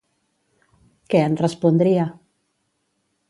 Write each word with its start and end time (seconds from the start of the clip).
—Què 1.13 1.21
en 1.25 1.37
respondria? 1.43 2.07